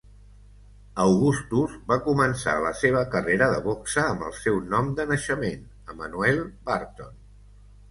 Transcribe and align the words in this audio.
Augustus 1.01 1.75
va 1.91 1.97
començar 2.07 2.55
la 2.63 2.71
seva 2.79 3.03
carrera 3.17 3.51
de 3.53 3.61
boxa 3.67 4.07
amb 4.15 4.27
el 4.31 4.35
seu 4.41 4.59
nom 4.73 4.91
de 5.03 5.07
naixement 5.13 5.71
Emanuel 5.97 6.45
Burton. 6.73 7.17